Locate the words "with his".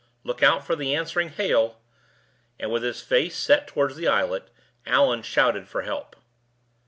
2.71-3.03